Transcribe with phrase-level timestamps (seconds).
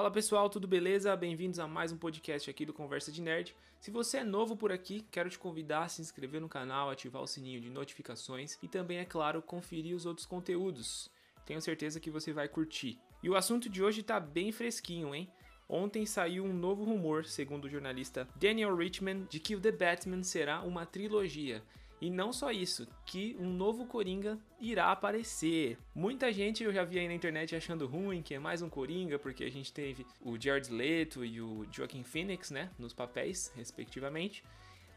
[0.00, 1.14] Fala pessoal, tudo beleza?
[1.14, 3.54] Bem-vindos a mais um podcast aqui do Conversa de Nerd.
[3.78, 7.20] Se você é novo por aqui, quero te convidar a se inscrever no canal, ativar
[7.20, 11.10] o sininho de notificações e também, é claro, conferir os outros conteúdos.
[11.44, 12.98] Tenho certeza que você vai curtir.
[13.22, 15.30] E o assunto de hoje tá bem fresquinho, hein?
[15.68, 20.22] Ontem saiu um novo rumor, segundo o jornalista Daniel Richman, de que o The Batman
[20.22, 21.62] será uma trilogia.
[22.00, 25.76] E não só isso, que um novo Coringa irá aparecer.
[25.94, 29.18] Muita gente eu já vi aí na internet achando ruim que é mais um Coringa,
[29.18, 34.42] porque a gente teve o Jared Leto e o Joaquin Phoenix, né, nos papéis, respectivamente.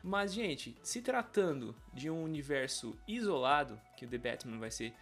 [0.00, 4.92] Mas, gente, se tratando de um universo isolado, que o The Batman vai ser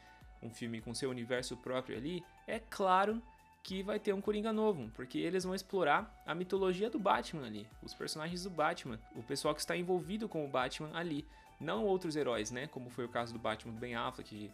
[0.42, 3.23] um filme com seu universo próprio ali, é claro
[3.62, 7.67] que vai ter um Coringa novo, porque eles vão explorar a mitologia do Batman ali,
[7.83, 11.27] os personagens do Batman, o pessoal que está envolvido com o Batman ali,
[11.60, 12.66] não outros heróis, né?
[12.66, 14.50] Como foi o caso do Batman do Ben Affleck, que,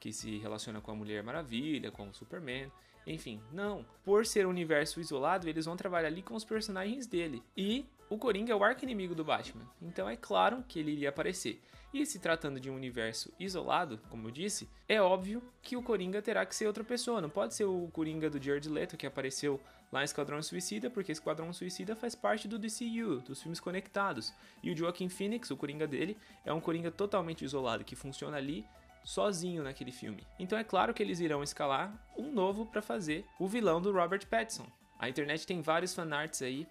[0.00, 2.70] que se relaciona com a Mulher Maravilha, com o Superman.
[3.06, 3.86] Enfim, não.
[4.04, 7.42] Por ser um universo isolado, eles vão trabalhar ali com os personagens dele.
[7.56, 9.64] E o Coringa é o arco inimigo do Batman.
[9.80, 11.62] Então é claro que ele iria aparecer.
[11.92, 16.20] E se tratando de um universo isolado, como eu disse, é óbvio que o Coringa
[16.20, 17.20] terá que ser outra pessoa.
[17.20, 19.58] Não pode ser o Coringa do Jared Leto que apareceu
[19.90, 24.34] lá em Esquadrão Suicida, porque Esquadrão Suicida faz parte do DCU, dos filmes conectados.
[24.62, 28.66] E o Joaquin Phoenix, o Coringa dele, é um Coringa totalmente isolado, que funciona ali
[29.02, 30.26] sozinho naquele filme.
[30.38, 34.26] Então é claro que eles irão escalar um novo para fazer o vilão do Robert
[34.26, 34.66] Pattinson.
[34.98, 36.66] A internet tem vários fanarts aí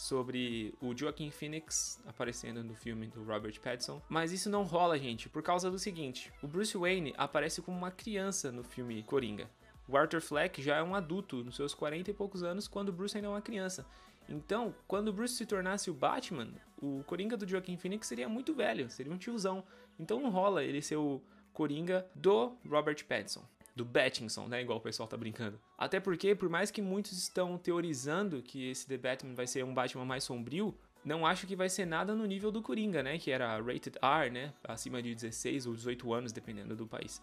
[0.00, 5.28] sobre o Joaquin Phoenix aparecendo no filme do Robert Pattinson, mas isso não rola, gente,
[5.28, 9.48] por causa do seguinte: o Bruce Wayne aparece como uma criança no filme Coringa.
[9.86, 12.92] O Arthur Fleck já é um adulto, nos seus 40 e poucos anos, quando o
[12.92, 13.84] Bruce ainda é uma criança.
[14.26, 16.48] Então, quando o Bruce se tornasse o Batman,
[16.80, 19.62] o Coringa do Joaquin Phoenix seria muito velho, seria um tiozão.
[19.98, 21.20] Então não rola ele ser o
[21.52, 23.44] Coringa do Robert Pattinson
[23.80, 24.60] do Battinson, né?
[24.60, 25.58] Igual o pessoal tá brincando.
[25.78, 29.72] Até porque, por mais que muitos estão teorizando que esse The Batman vai ser um
[29.72, 33.18] Batman mais sombrio, não acho que vai ser nada no nível do Coringa, né?
[33.18, 34.52] Que era rated R, né?
[34.62, 37.22] Acima de 16 ou 18 anos, dependendo do país.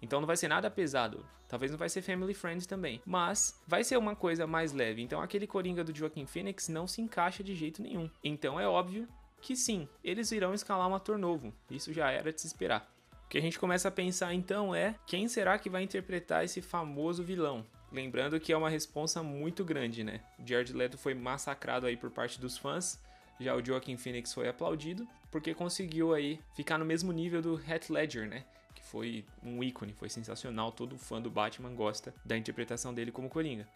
[0.00, 1.26] Então não vai ser nada pesado.
[1.48, 3.02] Talvez não vai ser family friend também.
[3.04, 5.02] Mas vai ser uma coisa mais leve.
[5.02, 8.08] Então aquele Coringa do Joaquin Phoenix não se encaixa de jeito nenhum.
[8.22, 9.08] Então é óbvio
[9.40, 11.52] que sim, eles irão escalar um ator novo.
[11.68, 12.95] Isso já era de se esperar.
[13.26, 16.62] O que a gente começa a pensar então é quem será que vai interpretar esse
[16.62, 17.66] famoso vilão?
[17.90, 20.20] Lembrando que é uma responsa muito grande, né?
[20.38, 23.02] O Jared Leto foi massacrado aí por parte dos fãs,
[23.40, 27.90] já o Joaquin Phoenix foi aplaudido porque conseguiu aí ficar no mesmo nível do Heath
[27.90, 28.44] Ledger, né?
[28.72, 33.28] Que foi um ícone, foi sensacional, todo fã do Batman gosta da interpretação dele como
[33.28, 33.66] Coringa.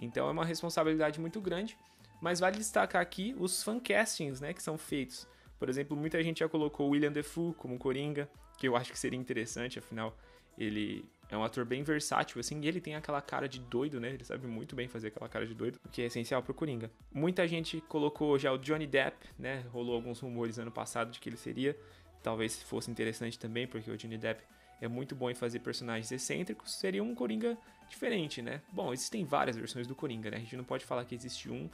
[0.00, 1.78] Então é uma responsabilidade muito grande,
[2.20, 5.28] mas vale destacar aqui os fancastings, né, que são feitos.
[5.58, 8.28] Por exemplo, muita gente já colocou William Defoe como Coringa,
[8.58, 10.16] que eu acho que seria interessante, afinal,
[10.58, 14.10] ele é um ator bem versátil, assim, e ele tem aquela cara de doido, né?
[14.10, 16.90] Ele sabe muito bem fazer aquela cara de doido, o que é essencial pro Coringa.
[17.12, 19.64] Muita gente colocou já o Johnny Depp, né?
[19.72, 21.76] Rolou alguns rumores ano passado de que ele seria.
[22.22, 24.42] Talvez fosse interessante também, porque o Johnny Depp
[24.80, 26.74] é muito bom em fazer personagens excêntricos.
[26.74, 27.58] Seria um Coringa
[27.88, 28.60] diferente, né?
[28.72, 30.36] Bom, existem várias versões do Coringa, né?
[30.36, 31.68] A gente não pode falar que existe um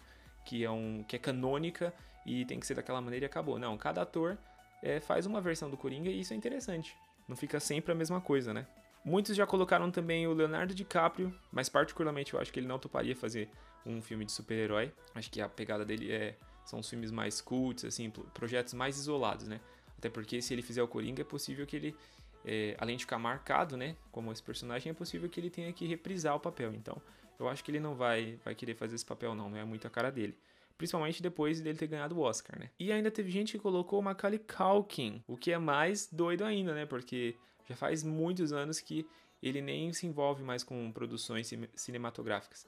[0.45, 1.93] que é um que é canônica
[2.25, 3.59] e tem que ser daquela maneira e acabou.
[3.59, 4.39] Não, cada ator
[4.83, 6.97] é, faz uma versão do Coringa e isso é interessante.
[7.29, 8.67] Não fica sempre a mesma coisa, né?
[9.05, 13.17] Muitos já colocaram também o Leonardo DiCaprio, mas particularmente eu acho que ele não toparia
[13.17, 13.49] fazer
[13.85, 14.93] um filme de super-herói.
[15.15, 19.49] Acho que a pegada dele é são os filmes mais cults, assim, projetos mais isolados,
[19.49, 19.61] né?
[19.99, 21.97] Até porque se ele fizer o Coringa é possível que ele,
[22.45, 25.87] é, além de ficar marcado, né, como esse personagem, é possível que ele tenha que
[25.87, 26.73] reprisar o papel.
[26.75, 27.01] Então,
[27.43, 29.87] eu acho que ele não vai, vai querer fazer esse papel não, não é muito
[29.87, 30.37] a cara dele.
[30.79, 32.71] Principalmente depois dele ter ganhado o Oscar, né?
[32.79, 36.75] E ainda teve gente que colocou o Macaulay Culkin, o que é mais doido ainda,
[36.75, 36.87] né?
[36.87, 37.37] Porque
[37.69, 39.07] já faz muitos anos que
[39.43, 42.67] ele nem se envolve mais com produções cinematográficas.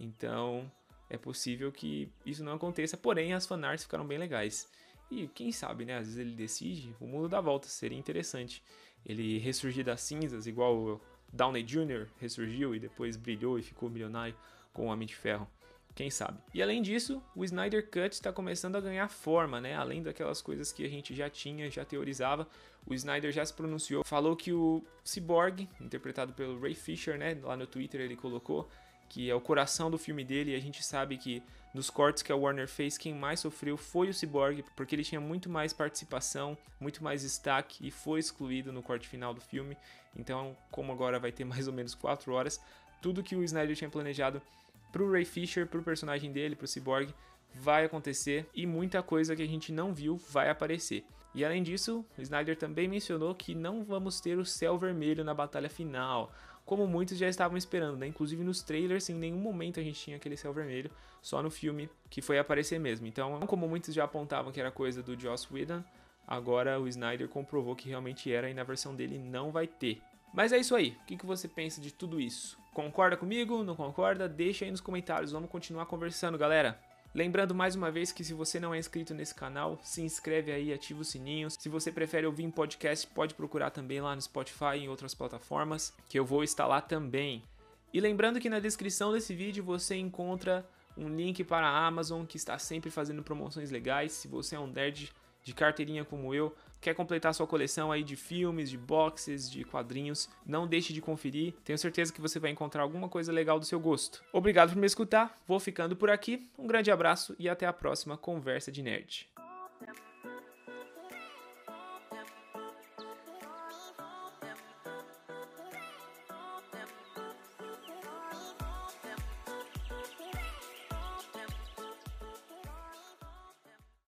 [0.00, 0.70] Então,
[1.08, 4.68] é possível que isso não aconteça, porém as fanarts ficaram bem legais.
[5.10, 5.98] E quem sabe, né?
[5.98, 8.62] Às vezes ele decide, o mundo dá volta, seria interessante.
[9.04, 11.00] Ele ressurgir das cinzas, igual
[11.34, 12.06] Downey Jr.
[12.20, 14.34] ressurgiu e depois brilhou e ficou milionário
[14.72, 15.48] com o Homem de Ferro.
[15.94, 16.38] Quem sabe?
[16.52, 19.76] E além disso, o Snyder Cut está começando a ganhar forma, né?
[19.76, 22.48] Além daquelas coisas que a gente já tinha, já teorizava,
[22.84, 27.38] o Snyder já se pronunciou, falou que o Cyborg, interpretado pelo Ray Fisher, né?
[27.40, 28.68] Lá no Twitter ele colocou
[29.14, 31.40] que é o coração do filme dele, e a gente sabe que
[31.72, 35.20] nos cortes que a Warner fez, quem mais sofreu foi o Cyborg, porque ele tinha
[35.20, 39.76] muito mais participação, muito mais destaque e foi excluído no corte final do filme.
[40.16, 42.60] Então, como agora vai ter mais ou menos 4 horas,
[43.00, 44.42] tudo que o Snyder tinha planejado
[44.90, 47.14] pro Ray Fisher, pro personagem dele, pro Cyborg,
[47.54, 51.04] vai acontecer e muita coisa que a gente não viu vai aparecer.
[51.34, 55.68] E além disso, Snyder também mencionou que não vamos ter o céu vermelho na batalha
[55.68, 56.32] final,
[56.64, 58.06] como muitos já estavam esperando, né?
[58.06, 60.90] Inclusive nos trailers, em nenhum momento a gente tinha aquele céu vermelho,
[61.20, 63.06] só no filme que foi aparecer mesmo.
[63.06, 65.82] Então, como muitos já apontavam que era coisa do Joss Whedon,
[66.26, 70.00] agora o Snyder comprovou que realmente era e na versão dele não vai ter.
[70.32, 70.96] Mas é isso aí.
[71.02, 72.58] O que você pensa de tudo isso?
[72.72, 73.62] Concorda comigo?
[73.62, 74.28] Não concorda?
[74.28, 75.30] Deixa aí nos comentários.
[75.30, 76.80] Vamos continuar conversando, galera.
[77.14, 80.72] Lembrando mais uma vez que se você não é inscrito nesse canal, se inscreve aí,
[80.72, 81.48] ativa o sininho.
[81.48, 85.14] Se você prefere ouvir em podcast, pode procurar também lá no Spotify e em outras
[85.14, 87.44] plataformas, que eu vou estar lá também.
[87.92, 92.36] E lembrando que na descrição desse vídeo você encontra um link para a Amazon, que
[92.36, 94.10] está sempre fazendo promoções legais.
[94.10, 95.12] Se você é um nerd
[95.44, 96.52] de carteirinha como eu,
[96.84, 101.54] quer completar sua coleção aí de filmes, de boxes, de quadrinhos, não deixe de conferir.
[101.64, 104.22] Tenho certeza que você vai encontrar alguma coisa legal do seu gosto.
[104.30, 105.40] Obrigado por me escutar.
[105.48, 106.46] Vou ficando por aqui.
[106.58, 109.33] Um grande abraço e até a próxima conversa de nerd.